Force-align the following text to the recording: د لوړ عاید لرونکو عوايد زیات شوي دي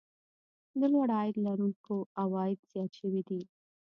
د 0.79 0.81
لوړ 0.93 1.09
عاید 1.17 1.35
لرونکو 1.45 1.95
عوايد 2.21 2.59
زیات 2.71 2.91
شوي 2.99 3.21
دي 3.29 3.41